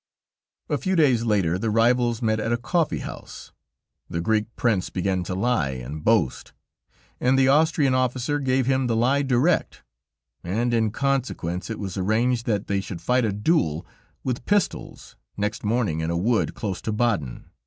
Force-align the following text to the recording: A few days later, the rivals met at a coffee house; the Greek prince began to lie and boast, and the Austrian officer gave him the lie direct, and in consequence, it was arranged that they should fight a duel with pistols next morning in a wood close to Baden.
A 0.67 0.79
few 0.79 0.95
days 0.95 1.25
later, 1.25 1.59
the 1.59 1.69
rivals 1.69 2.23
met 2.23 2.39
at 2.39 2.51
a 2.51 2.57
coffee 2.57 3.01
house; 3.01 3.51
the 4.09 4.19
Greek 4.19 4.45
prince 4.55 4.89
began 4.89 5.23
to 5.25 5.35
lie 5.35 5.73
and 5.73 6.03
boast, 6.03 6.53
and 7.19 7.37
the 7.37 7.47
Austrian 7.47 7.93
officer 7.93 8.39
gave 8.39 8.65
him 8.65 8.87
the 8.87 8.95
lie 8.95 9.21
direct, 9.21 9.83
and 10.43 10.73
in 10.73 10.89
consequence, 10.89 11.69
it 11.69 11.77
was 11.77 11.97
arranged 11.97 12.47
that 12.47 12.65
they 12.65 12.81
should 12.81 12.99
fight 12.99 13.25
a 13.25 13.31
duel 13.31 13.85
with 14.23 14.45
pistols 14.47 15.17
next 15.37 15.63
morning 15.63 15.99
in 15.99 16.09
a 16.09 16.17
wood 16.17 16.55
close 16.55 16.81
to 16.81 16.91
Baden. 16.91 17.51